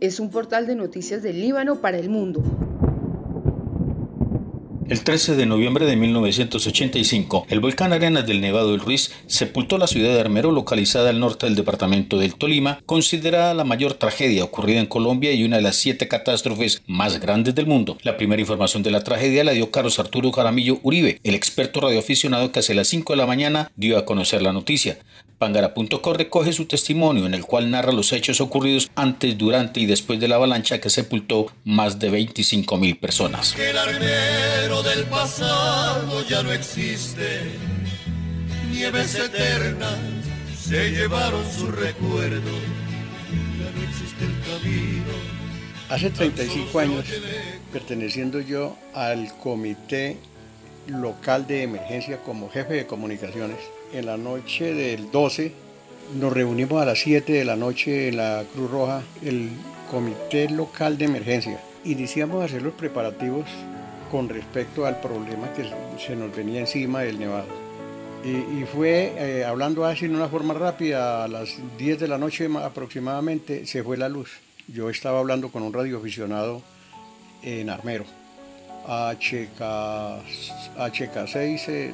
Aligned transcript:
Es 0.00 0.18
un 0.18 0.30
portal 0.30 0.66
de 0.66 0.74
noticias 0.74 1.22
del 1.22 1.40
Líbano 1.40 1.80
para 1.80 1.98
el 1.98 2.08
mundo. 2.08 2.42
El 4.88 5.02
13 5.02 5.36
de 5.36 5.46
noviembre 5.46 5.86
de 5.86 5.96
1985, 5.96 7.46
el 7.48 7.60
volcán 7.60 7.94
Arenas 7.94 8.26
del 8.26 8.42
Nevado 8.42 8.72
del 8.72 8.80
Ruiz 8.80 9.12
sepultó 9.26 9.78
la 9.78 9.86
ciudad 9.86 10.12
de 10.12 10.20
Armero, 10.20 10.50
localizada 10.50 11.08
al 11.08 11.20
norte 11.20 11.46
del 11.46 11.54
departamento 11.54 12.18
del 12.18 12.34
Tolima, 12.34 12.80
considerada 12.84 13.54
la 13.54 13.64
mayor 13.64 13.94
tragedia 13.94 14.44
ocurrida 14.44 14.80
en 14.80 14.86
Colombia 14.86 15.32
y 15.32 15.44
una 15.44 15.56
de 15.56 15.62
las 15.62 15.76
siete 15.76 16.06
catástrofes 16.06 16.82
más 16.86 17.18
grandes 17.18 17.54
del 17.54 17.66
mundo. 17.66 17.96
La 18.02 18.18
primera 18.18 18.42
información 18.42 18.82
de 18.82 18.90
la 18.90 19.04
tragedia 19.04 19.42
la 19.42 19.52
dio 19.52 19.70
Carlos 19.70 19.98
Arturo 19.98 20.32
Jaramillo 20.32 20.80
Uribe, 20.82 21.18
el 21.22 21.34
experto 21.34 21.80
radioaficionado 21.80 22.52
que 22.52 22.58
hace 22.58 22.74
las 22.74 22.88
5 22.88 23.14
de 23.14 23.16
la 23.16 23.26
mañana 23.26 23.70
dio 23.76 23.96
a 23.96 24.04
conocer 24.04 24.42
la 24.42 24.52
noticia. 24.52 24.98
Pangara.co 25.44 26.14
recoge 26.14 26.54
su 26.54 26.64
testimonio 26.64 27.26
en 27.26 27.34
el 27.34 27.44
cual 27.44 27.70
narra 27.70 27.92
los 27.92 28.14
hechos 28.14 28.40
ocurridos 28.40 28.90
antes, 28.94 29.36
durante 29.36 29.78
y 29.78 29.84
después 29.84 30.18
de 30.18 30.26
la 30.26 30.36
avalancha 30.36 30.80
que 30.80 30.88
sepultó 30.88 31.52
más 31.64 31.98
de 31.98 32.08
25 32.08 32.78
mil 32.78 32.96
personas. 32.96 33.54
El 33.58 33.76
armero 33.76 34.82
del 34.82 35.04
pasado 35.04 36.26
ya 36.26 36.42
no 36.42 36.50
existe, 36.50 37.42
nieves 38.72 39.16
eternas 39.16 39.98
se 40.58 40.92
llevaron 40.92 41.42
su 41.52 41.70
recuerdo, 41.70 42.50
ya 43.58 43.70
no 43.70 43.82
existe 43.86 44.24
el 44.24 44.40
camino. 44.48 45.12
Hace 45.90 46.08
35 46.08 46.78
años, 46.78 47.04
perteneciendo 47.70 48.40
yo 48.40 48.78
al 48.94 49.30
comité 49.36 50.16
local 50.86 51.46
de 51.46 51.64
emergencia 51.64 52.22
como 52.22 52.48
jefe 52.48 52.72
de 52.72 52.86
comunicaciones, 52.86 53.58
en 53.94 54.06
la 54.06 54.16
noche 54.16 54.74
del 54.74 55.10
12 55.10 55.52
nos 56.18 56.32
reunimos 56.32 56.82
a 56.82 56.84
las 56.84 56.98
7 56.98 57.32
de 57.32 57.44
la 57.44 57.56
noche 57.56 58.08
en 58.08 58.16
la 58.18 58.44
Cruz 58.52 58.70
Roja, 58.70 59.02
el 59.22 59.50
comité 59.90 60.48
local 60.50 60.98
de 60.98 61.06
emergencia. 61.06 61.60
Iniciamos 61.84 62.42
a 62.42 62.46
hacer 62.46 62.62
los 62.62 62.74
preparativos 62.74 63.46
con 64.10 64.28
respecto 64.28 64.84
al 64.84 65.00
problema 65.00 65.52
que 65.52 65.64
se 66.04 66.16
nos 66.16 66.34
venía 66.34 66.60
encima 66.60 67.00
del 67.00 67.18
nevado. 67.18 67.46
Y, 68.24 68.64
fue, 68.64 69.12
eh, 69.18 69.44
hablando 69.44 69.84
así 69.84 70.06
en 70.06 70.16
una 70.16 70.28
forma 70.28 70.54
rápida, 70.54 71.24
a 71.24 71.28
las 71.28 71.58
10 71.76 72.00
de 72.00 72.08
la 72.08 72.16
noche 72.16 72.48
aproximadamente 72.62 73.66
se 73.66 73.82
fue 73.82 73.98
la 73.98 74.08
luz. 74.08 74.30
Yo 74.66 74.88
estaba 74.88 75.18
hablando 75.18 75.50
con 75.50 75.62
un 75.62 75.74
radioaficionado 75.74 76.62
en 77.42 77.68
Armero, 77.68 78.04
HK, 78.86 79.60
HK6, 80.78 81.92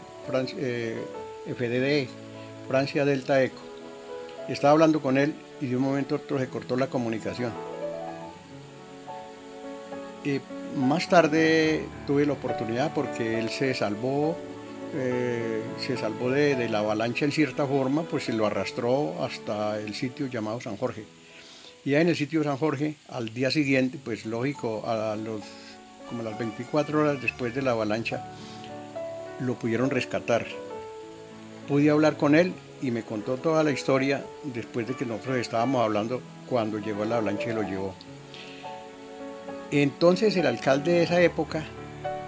eh, 0.57 0.99
FDD, 1.47 2.09
Francia 2.69 3.05
Delta 3.05 3.43
Eco. 3.43 3.63
Estaba 4.49 4.73
hablando 4.73 5.01
con 5.01 5.17
él 5.19 5.35
y 5.61 5.67
de 5.67 5.77
un 5.77 5.83
momento 5.83 6.15
a 6.15 6.19
otro 6.19 6.39
se 6.39 6.49
cortó 6.49 6.77
la 6.77 6.89
comunicación. 6.89 7.53
Y 10.25 10.41
más 10.77 11.09
tarde 11.09 11.85
tuve 12.07 12.27
la 12.27 12.35
oportunidad 12.35 12.93
porque 12.95 13.39
él 13.39 13.49
se 13.51 13.75
salvó, 13.75 14.37
eh, 14.95 15.63
se 15.81 15.97
salvó 15.97 16.31
de, 16.31 16.69
la 16.69 16.81
avalancha 16.81 17.25
en 17.25 17.33
cierta 17.33 17.67
forma, 17.67 18.03
pues 18.03 18.25
se 18.25 18.33
lo 18.33 18.47
arrastró 18.47 19.23
hasta 19.25 19.79
el 19.79 19.95
sitio 19.95 20.27
llamado 20.27 20.61
San 20.61 20.77
Jorge. 20.77 21.05
Y 21.85 21.95
en 21.95 22.09
el 22.09 22.17
sitio 22.17 22.45
San 22.45 22.59
Jorge, 22.59 22.97
al 23.09 23.33
día 23.33 23.51
siguiente, 23.51 23.99
pues 24.03 24.27
lógico, 24.27 24.85
a 24.87 25.17
los, 25.17 25.41
como 26.09 26.23
las 26.23 26.39
24 26.39 27.01
horas 27.01 27.23
después 27.23 27.55
de 27.55 27.63
la 27.63 27.71
avalancha, 27.71 28.27
lo 29.41 29.55
pudieron 29.55 29.89
rescatar 29.89 30.47
pude 31.71 31.89
hablar 31.89 32.17
con 32.17 32.35
él 32.35 32.53
y 32.83 32.91
me 32.91 33.05
contó 33.05 33.37
toda 33.37 33.63
la 33.63 33.71
historia 33.71 34.25
después 34.43 34.89
de 34.89 34.97
que 34.97 35.07
nosotros 35.07 35.37
estábamos 35.37 35.85
hablando 35.85 36.21
cuando 36.49 36.81
llegó 36.81 37.05
la 37.05 37.19
avalancha 37.19 37.51
y 37.51 37.55
lo 37.55 37.63
llevó. 37.63 37.95
Entonces 39.71 40.37
el 40.37 40.49
alcalde 40.49 40.91
de 40.91 41.03
esa 41.05 41.21
época, 41.21 41.63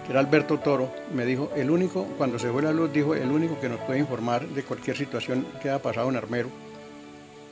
que 0.06 0.12
era 0.12 0.20
Alberto 0.20 0.60
Toro, 0.60 0.92
me 1.12 1.26
dijo, 1.26 1.50
el 1.56 1.72
único, 1.72 2.04
cuando 2.16 2.38
se 2.38 2.50
fue 2.50 2.62
la 2.62 2.70
luz, 2.70 2.92
dijo, 2.92 3.16
el 3.16 3.32
único 3.32 3.58
que 3.58 3.68
nos 3.68 3.80
puede 3.80 3.98
informar 3.98 4.46
de 4.46 4.62
cualquier 4.62 4.96
situación 4.96 5.44
que 5.60 5.70
haya 5.70 5.82
pasado 5.82 6.08
en 6.08 6.14
Armero 6.14 6.48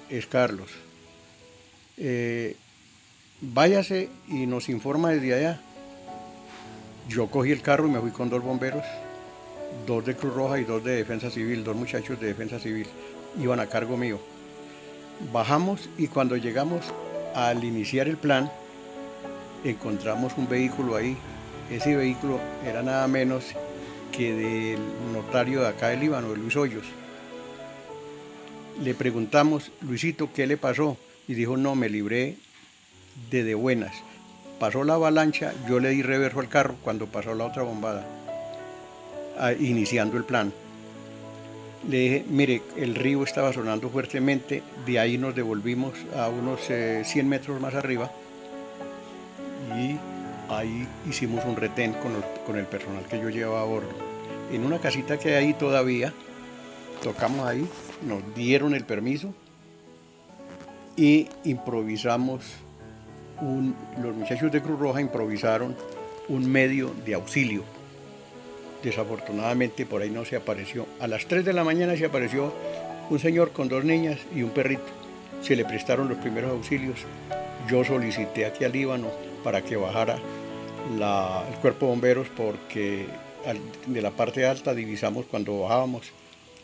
es 0.09 0.27
Carlos. 0.27 0.71
Eh, 1.97 2.55
váyase 3.41 4.11
y 4.29 4.47
nos 4.47 4.69
informa 4.69 5.11
desde 5.11 5.35
allá. 5.35 5.61
Yo 7.09 7.27
cogí 7.27 7.51
el 7.51 7.63
carro 7.63 7.89
y 7.89 7.91
me 7.91 7.99
fui 7.99 8.13
con 8.13 8.31
dos 8.31 8.45
bomberos 8.45 8.85
dos 9.87 10.05
de 10.05 10.15
Cruz 10.15 10.35
Roja 10.35 10.59
y 10.59 10.65
dos 10.65 10.83
de 10.85 10.97
Defensa 10.97 11.31
Civil, 11.31 11.65
dos 11.65 11.77
muchachos 11.77 12.21
de 12.21 12.29
Defensa 12.29 12.59
Civil, 12.59 12.87
iban 13.41 13.61
a 13.61 13.67
cargo 13.67 13.97
mío. 13.97 14.19
Bajamos 15.33 15.89
y 15.99 16.09
cuando 16.09 16.37
llegamos 16.37 16.85
al 17.35 17.63
iniciar 17.65 18.09
el 18.09 18.17
plan, 18.17 18.51
encontramos 19.65 20.33
un 20.37 20.49
vehículo 20.49 20.97
ahí. 20.97 21.17
Ese 21.71 21.95
vehículo 21.95 22.41
era 22.67 22.83
nada 22.83 23.07
menos 23.07 23.45
que 24.13 24.35
del 24.35 24.81
notario 25.13 25.61
de 25.61 25.69
acá 25.69 25.89
del 25.89 26.01
Líbano, 26.01 26.31
de 26.31 26.37
Luis 26.37 26.57
Hoyos. 26.57 26.85
Le 28.83 28.95
preguntamos, 28.95 29.71
Luisito, 29.83 30.31
¿qué 30.33 30.47
le 30.47 30.57
pasó? 30.57 30.97
Y 31.29 31.35
dijo, 31.35 31.57
no, 31.57 31.75
me 31.75 31.89
libré 31.89 32.37
de 33.31 33.45
de 33.45 33.55
buenas. 33.55 33.95
Pasó 34.59 34.85
la 34.85 34.95
avalancha, 34.95 35.53
yo 35.69 35.81
le 35.81 35.91
di 35.91 36.03
reverso 36.03 36.41
al 36.41 36.49
carro 36.49 36.77
cuando 36.83 37.07
pasó 37.07 37.35
la 37.35 37.47
otra 37.47 37.63
bombada 37.63 38.07
iniciando 39.59 40.17
el 40.17 40.25
plan. 40.25 40.53
Le 41.89 41.99
dije, 41.99 42.25
mire, 42.29 42.63
el 42.77 42.95
río 42.95 43.23
estaba 43.23 43.53
sonando 43.53 43.89
fuertemente, 43.89 44.63
de 44.85 44.99
ahí 44.99 45.17
nos 45.17 45.35
devolvimos 45.35 45.95
a 46.15 46.29
unos 46.29 46.61
100 46.67 46.77
eh, 46.79 47.23
metros 47.23 47.59
más 47.61 47.75
arriba 47.75 48.11
y 49.79 49.97
ahí 50.53 50.87
hicimos 51.09 51.45
un 51.47 51.57
retén 51.57 51.95
con 51.95 52.13
el, 52.13 52.23
con 52.45 52.57
el 52.59 52.67
personal 52.67 53.05
que 53.07 53.19
yo 53.19 53.31
llevaba 53.31 53.63
a 53.63 53.65
bordo. 53.65 53.89
En 54.53 54.65
una 54.65 54.79
casita 54.79 55.19
que 55.19 55.35
hay 55.37 55.47
ahí 55.47 55.55
todavía, 55.55 56.13
tocamos 57.03 57.47
ahí, 57.47 57.67
nos 58.07 58.23
dieron 58.35 58.75
el 58.75 58.85
permiso 58.85 59.33
y 60.97 61.29
improvisamos, 61.45 62.45
un, 63.41 63.75
los 64.03 64.15
muchachos 64.15 64.53
de 64.53 64.61
Cruz 64.61 64.79
Roja 64.79 65.01
improvisaron 65.01 65.75
un 66.29 66.51
medio 66.51 66.93
de 67.07 67.15
auxilio 67.15 67.65
Desafortunadamente 68.83 69.87
por 69.87 70.03
ahí 70.03 70.11
no 70.11 70.25
se 70.25 70.37
apareció. 70.37 70.87
A 71.01 71.07
las 71.07 71.27
3 71.27 71.45
de 71.45 71.53
la 71.53 71.65
mañana 71.65 71.97
se 71.97 72.07
apareció 72.07 72.53
un 73.11 73.19
señor 73.19 73.53
con 73.53 73.69
dos 73.69 73.85
niñas 73.85 74.19
y 74.35 74.43
un 74.43 74.51
perrito. 74.51 74.83
Se 75.43 75.57
le 75.57 75.65
prestaron 75.65 76.09
los 76.09 76.19
primeros 76.19 76.51
auxilios. 76.51 77.01
Yo 77.69 77.85
solicité 77.85 78.47
aquí 78.47 78.65
al 78.65 78.73
Líbano 78.73 79.09
para 79.45 79.63
que 79.63 79.77
bajara 79.77 80.19
el 80.91 81.57
cuerpo 81.61 81.87
de 81.87 81.91
bomberos 81.93 82.29
porque 82.37 83.07
de 83.87 84.03
la 84.03 84.11
parte 84.11 84.47
alta 84.47 84.75
divisamos 84.75 85.27
cuando 85.27 85.61
bajábamos 85.61 86.13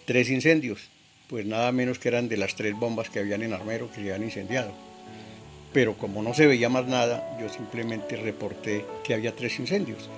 tres 0.04 0.30
incendios, 0.30 0.88
pues 1.28 1.46
nada 1.46 1.72
menos 1.72 1.98
que 1.98 2.08
eran 2.08 2.28
de 2.28 2.36
las 2.36 2.54
tres 2.54 2.74
bombas 2.74 3.10
que 3.10 3.18
habían 3.18 3.42
en 3.42 3.52
Armero 3.52 3.88
que 3.88 3.96
se 3.96 4.00
habían 4.02 4.22
incendiado. 4.22 4.72
Pero 5.72 5.94
como 5.94 6.22
no 6.22 6.32
se 6.32 6.46
veía 6.46 6.68
más 6.68 6.86
nada, 6.86 7.36
yo 7.40 7.48
simplemente 7.48 8.16
reporté 8.16 8.84
que 9.04 9.14
había 9.14 9.34
tres 9.34 9.58
incendios. 9.58 10.08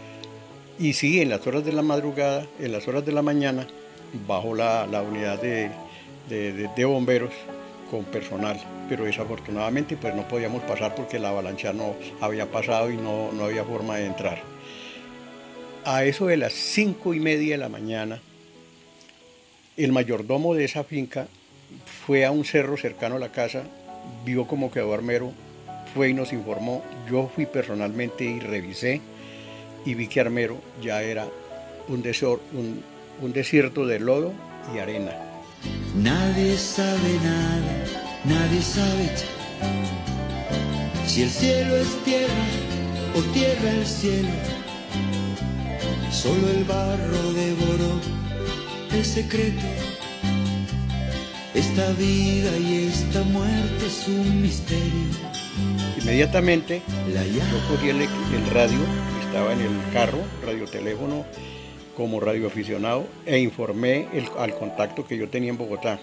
Y 0.79 0.93
sí, 0.93 1.21
en 1.21 1.29
las 1.29 1.45
horas 1.47 1.65
de 1.65 1.73
la 1.73 1.83
madrugada, 1.83 2.47
en 2.61 2.71
las 2.71 2.87
horas 2.87 3.05
de 3.05 3.11
la 3.11 3.23
mañana, 3.23 3.67
bajo 4.29 4.55
la, 4.55 4.87
unidad 5.03 5.43
de, 5.43 6.85
bomberos 6.85 7.33
con 7.91 8.05
personal, 8.05 8.61
pero 8.89 9.05
desafortunadamente 9.05 9.97
pues 9.97 10.15
no 10.15 10.29
podíamos 10.29 10.63
pasar 10.63 10.95
porque 10.95 11.19
la 11.19 11.31
avalancha 11.31 11.73
no 11.73 11.95
había 12.21 12.51
pasado 12.51 12.93
y 12.93 12.97
no, 12.97 13.33
no 13.33 13.47
había 13.47 13.65
forma 13.65 13.97
de 13.97 14.07
entrar. 14.07 14.41
A 15.85 16.05
eso 16.05 16.27
de 16.27 16.37
las 16.37 16.53
cinco 16.53 17.13
y 17.13 17.19
media 17.19 17.55
de 17.55 17.59
la 17.59 17.69
mañana, 17.69 18.21
el 19.77 19.91
mayordomo 19.91 20.55
de 20.55 20.65
esa 20.65 20.85
finca 20.85 21.27
fue 22.07 22.25
a 22.25 22.31
un 22.31 22.45
cerro 22.45 22.77
cercano 22.77 23.17
a 23.17 23.21
la 23.21 23.33
casa, 23.33 23.65
vio 24.25 24.47
cómo 24.47 24.71
quedó 24.71 24.95
Armero, 24.95 25.33
fue 25.93 26.11
y 26.11 26.15
nos 26.15 26.33
informó. 26.33 26.85
Yo 27.11 27.29
fui 27.35 27.47
personalmente 27.47 28.25
y 28.25 28.39
revisé 28.39 29.01
y 29.89 29.95
vi 29.95 30.07
que 30.07 30.21
Armero 30.21 30.59
ya 30.83 31.01
era 31.03 31.27
un, 31.89 32.05
un, 33.23 33.33
desierto 33.33 33.87
de 33.87 33.99
lodo 33.99 34.35
y 34.75 34.81
arena. 34.81 35.13
Nadie 35.97 36.59
sabe 36.59 37.15
nada, 37.25 37.85
nadie 38.27 38.61
sabe 38.61 39.09
si 41.07 41.23
el 41.23 41.31
cielo 41.31 41.75
es 41.75 42.05
tierra 42.05 42.45
o 43.17 43.23
tierra 43.33 43.71
el 43.71 43.87
cielo. 43.87 44.29
Solo 46.13 46.51
el 46.51 46.65
barro 46.65 47.33
devoró 47.33 47.99
el 48.93 49.05
secreto. 49.07 49.67
Esta 51.55 51.91
vida 51.93 52.59
y 52.59 52.89
esta 52.93 53.23
muerte 53.23 53.87
es 53.87 54.07
un 54.07 54.43
misterio. 54.43 55.09
Inmediatamente 55.99 56.83
yo 57.09 57.69
cogí 57.71 57.89
el, 57.89 58.03
el 58.03 58.51
radio 58.53 59.18
estaba 59.39 59.53
en 59.53 59.61
el 59.61 59.93
carro, 59.93 60.19
radioteléfono, 60.45 61.25
como 61.97 62.19
radioaficionado, 62.19 63.07
e 63.25 63.39
informé 63.39 64.09
al 64.37 64.53
contacto 64.59 65.07
que 65.07 65.17
yo 65.17 65.29
tenía 65.29 65.51
en 65.51 65.57
Bogotá. 65.57 66.01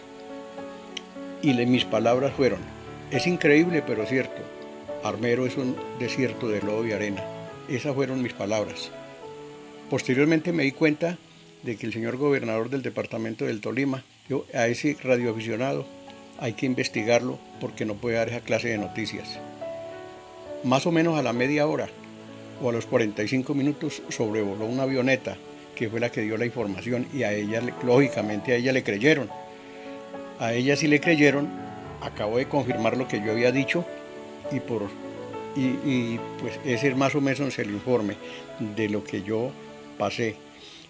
Y 1.42 1.54
mis 1.66 1.84
palabras 1.84 2.32
fueron, 2.34 2.60
Es 3.12 3.28
increíble, 3.28 3.84
pero 3.86 4.06
cierto. 4.06 4.42
Armero 5.04 5.46
es 5.46 5.58
un 5.58 5.76
desierto 6.00 6.48
de 6.48 6.62
lodo 6.62 6.88
y 6.88 6.94
arena. 6.94 7.26
Esas 7.68 7.94
fueron 7.94 8.24
mis 8.24 8.32
palabras. 8.32 8.90
Posteriormente 9.90 10.54
me 10.54 10.64
di 10.64 10.72
cuenta 10.72 11.18
de 11.64 11.76
que 11.76 11.88
el 11.88 11.92
señor 11.92 12.16
gobernador 12.16 12.70
del 12.70 12.84
departamento 12.84 13.44
del 13.44 13.60
Tolima, 13.60 14.06
yo, 14.30 14.46
a 14.54 14.68
ese 14.68 14.96
radioaficionado 15.04 15.86
hay 16.40 16.54
que 16.54 16.68
investigarlo 16.68 17.38
porque 17.60 17.84
no 17.84 17.96
puede 17.96 18.16
dar 18.16 18.30
esa 18.30 18.40
clase 18.40 18.70
de 18.70 18.78
noticias. 18.78 19.40
Más 20.64 20.86
o 20.86 20.92
menos 20.94 21.20
a 21.20 21.22
la 21.22 21.34
media 21.34 21.68
hora 21.68 21.90
o 22.62 22.69
a 22.69 22.74
los 22.74 22.86
45 22.86 23.54
minutos 23.54 24.02
sobrevoló 24.10 24.66
una 24.66 24.84
avioneta 24.84 25.38
que 25.75 25.90
fue 25.90 26.00
la 26.00 26.12
que 26.12 26.22
dio 26.22 26.38
la 26.38 26.46
información 26.46 27.06
y 27.13 27.24
a 27.24 27.34
ella, 27.34 27.62
lógicamente 27.84 28.54
a 28.54 28.56
ella 28.56 28.72
le 28.72 28.84
creyeron. 28.84 29.30
A 30.40 30.54
ella 30.54 30.75
sí 30.75 30.88
le 30.88 31.00
creyeron, 31.00 31.50
acabo 32.02 32.38
de 32.38 32.48
confirmar 32.48 32.98
lo 32.98 33.07
que 33.07 33.22
yo 33.24 33.31
había 33.31 33.52
dicho 33.52 33.86
y, 34.52 34.60
por, 34.60 34.84
y, 35.56 36.18
pues 36.40 36.60
ese 36.66 36.90
es 36.90 36.98
más 36.98 37.13
o 37.16 37.22
menos 37.22 37.60
el 37.60 37.72
informe 37.72 38.16
de 38.75 38.90
lo 38.90 39.04
que 39.04 39.22
yo 39.22 39.51
pasé. 39.98 40.36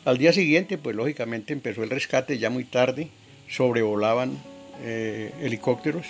Al 0.06 0.18
día 0.18 0.34
siguiente, 0.34 0.78
pues 0.78 0.96
lógicamente 0.96 1.52
empezó 1.54 1.84
el 1.84 1.90
rescate 1.90 2.38
ya 2.38 2.50
muy 2.50 2.64
tarde, 2.64 3.10
sobrevolaban 3.50 4.38
eh, 4.84 5.32
helicópteros, 5.42 6.06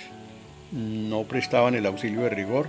no 0.72 1.24
prestaban 1.24 1.76
el 1.76 1.86
auxilio 1.86 2.22
de 2.22 2.30
rigor 2.30 2.68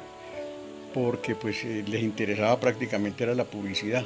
porque 0.97 1.35
pues 1.35 1.63
eh, 1.63 1.85
les 1.87 2.03
interesaba 2.03 2.59
prácticamente 2.59 3.23
era 3.25 3.35
la 3.35 3.45
publicidad. 3.45 4.03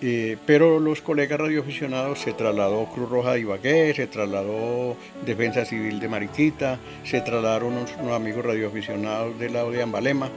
Eh, 0.00 0.38
pero 0.46 0.80
los 0.80 1.02
colegas 1.02 1.38
radioaficionados 1.38 2.20
se 2.20 2.32
trasladó 2.32 2.86
Cruz 2.86 3.10
Roja 3.10 3.34
de 3.34 3.40
Ibagué, 3.40 3.92
se 3.94 4.06
trasladó 4.06 4.96
Defensa 5.26 5.66
Civil 5.66 6.00
de 6.00 6.08
Mariquita, 6.08 6.80
se 7.04 7.20
trasladaron 7.20 7.74
unos, 7.74 8.14
amigos 8.14 8.46
radioaficionados 8.46 9.38
del 9.38 9.52
lado 9.52 9.70
de 9.70 9.82
Ambalema, 9.82 10.30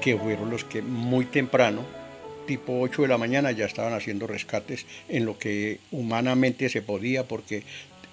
que 0.00 0.16
fueron 0.16 0.50
los 0.50 0.62
que 0.62 0.82
muy 0.82 1.24
temprano, 1.24 1.82
tipo 2.46 2.78
8 2.78 3.02
de 3.02 3.08
la 3.08 3.18
mañana, 3.18 3.50
ya 3.50 3.66
estaban 3.66 3.92
haciendo 3.92 4.28
rescates 4.28 4.86
en 5.08 5.26
lo 5.26 5.36
que 5.36 5.80
humanamente 5.90 6.68
se 6.68 6.80
podía, 6.80 7.24
porque 7.24 7.64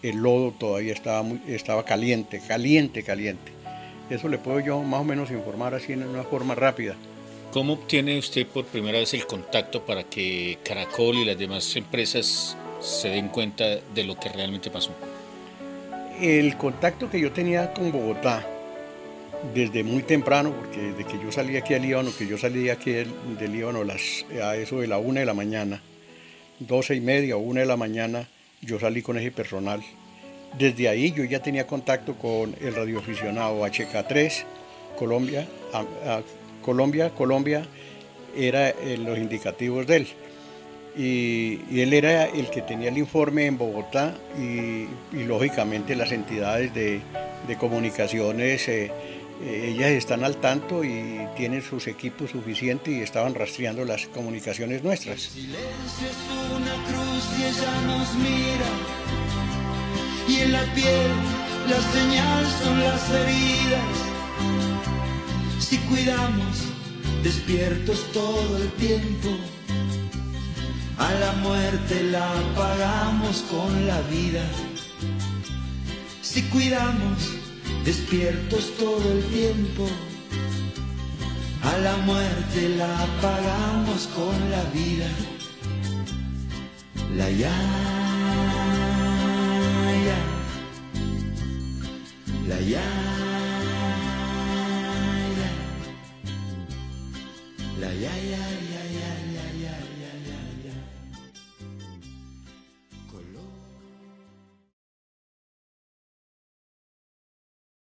el 0.02 0.18
lodo 0.18 0.56
todavía 0.58 0.94
estaba, 0.94 1.22
muy, 1.22 1.40
estaba 1.48 1.86
caliente, 1.86 2.42
caliente, 2.48 3.04
caliente. 3.04 3.61
Eso 4.12 4.28
le 4.28 4.38
puedo 4.38 4.60
yo 4.60 4.84
más 4.84 5.00
o 5.00 5.04
menos 5.06 5.32
informar 5.32 5.74
así 5.74 5.94
en 5.94 6.04
una 6.04 6.24
forma 6.24 6.54
rápida. 6.54 6.96
¿Cómo 7.54 7.74
obtiene 7.74 8.20
usted 8.20 8.46
por 8.46 8.66
primera 8.66 9.00
vez 9.00 9.14
el 9.14 9.26
contacto 9.26 9.86
para 9.86 10.04
que 10.04 10.58
Caracol 10.66 11.16
y 11.16 11.24
las 11.24 11.38
demás 11.38 11.74
empresas 11.78 12.58
se 12.82 13.08
den 13.08 13.30
cuenta 13.30 13.64
de 13.94 14.04
lo 14.04 14.20
que 14.20 14.28
realmente 14.28 14.70
pasó? 14.70 14.92
El 16.20 16.58
contacto 16.58 17.10
que 17.10 17.22
yo 17.22 17.32
tenía 17.32 17.74
con 17.74 17.90
Bogotá 17.90 18.46
desde 19.54 19.82
muy 19.82 20.04
temprano, 20.04 20.54
porque 20.60 20.82
desde 20.82 21.06
que 21.06 21.24
yo 21.24 21.32
salí 21.32 21.56
aquí 21.56 21.74
al 21.74 21.84
Líbano, 21.84 22.12
que 22.18 22.28
yo 22.28 22.38
salí 22.38 22.70
aquí 22.70 22.92
del, 22.92 23.14
Líbano 23.40 23.86
las, 23.86 24.26
a 24.44 24.58
eso 24.58 24.82
de 24.82 24.88
la 24.88 24.98
una 24.98 25.22
de 25.22 25.26
la 25.26 25.34
mañana, 25.34 25.82
doce 26.60 26.96
y 26.96 27.02
media 27.02 27.38
o 27.38 27.40
una 27.40 27.62
de 27.62 27.66
la 27.66 27.78
mañana, 27.78 28.28
yo 28.62 28.78
salí 28.78 29.02
con 29.02 29.18
ese 29.18 29.32
personal. 29.32 29.82
Desde 30.58 30.90
ahí 30.90 31.12
yo 31.12 31.24
ya 31.24 31.42
tenía 31.42 31.66
contacto 31.66 32.16
con 32.16 32.56
el 32.62 32.76
radioaficionado 32.76 33.62
HK3, 33.66 34.44
Colombia, 34.98 35.48
Colombia, 36.62 37.10
Colombia 37.12 37.66
era 38.36 38.70
eh, 38.70 38.98
los 38.98 39.18
indicativos 39.18 39.88
de 39.88 39.98
él. 39.98 40.08
Y, 40.98 41.80
él 41.82 41.94
era 41.94 42.26
el 42.26 42.50
que 42.50 42.62
tenía 42.62 42.90
el 42.90 42.98
informe 42.98 43.46
en 43.46 43.58
Bogotá 43.58 44.14
y, 44.38 44.88
lógicamente 45.24 45.96
las 45.96 46.12
entidades 46.12 46.74
de, 46.74 47.02
comunicaciones, 47.60 48.68
eh, 48.70 48.92
eh, 49.44 49.74
ellas 49.76 49.90
están 49.90 50.24
al 50.24 50.38
tanto 50.38 50.86
y 50.86 51.20
tienen 51.36 51.62
sus 51.62 51.88
equipos 51.88 52.32
suficientes 52.32 52.94
y 52.94 53.02
estaban 53.02 53.36
rastreando 53.36 53.84
las 53.84 54.08
comunicaciones 54.08 54.84
nuestras. 54.84 55.20
silencio 55.22 55.58
es 56.08 56.56
una 56.56 56.74
cruz 56.86 57.30
y 57.38 57.44
ella 57.44 57.82
nos 57.88 58.16
mira 58.16 59.21
en 60.42 60.52
la 60.52 60.64
piel 60.74 61.12
las 61.70 61.84
señales 61.94 62.50
son 62.64 62.80
las 62.80 63.10
heridas 63.10 64.12
si 65.60 65.78
cuidamos 65.78 66.72
despiertos 67.24 68.12
todo 68.12 68.58
el 68.58 68.70
tiempo. 68.72 69.30
A 70.98 71.14
la 71.14 71.32
muerte 71.42 72.04
la 72.12 72.28
pagamos 72.56 73.44
con 73.50 73.88
la 73.88 74.02
vida. 74.02 74.44
Si 76.22 76.42
cuidamos 76.44 77.20
despiertos 77.86 78.76
todo 78.78 79.12
el 79.14 79.24
tiempo. 79.26 79.88
A 81.64 81.78
la 81.78 81.96
muerte 81.98 82.70
la 82.78 83.08
pagamos 83.22 84.10
con 84.16 84.36
la 84.52 84.64
vida. 84.74 85.08
La 87.16 87.30
ya, 87.30 88.01
la 92.52 92.60
ya. 92.60 92.86
La 97.80 97.92
ya 98.04 98.14
ya 98.32 98.71